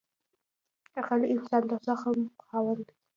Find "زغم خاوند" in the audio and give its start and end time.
1.85-2.79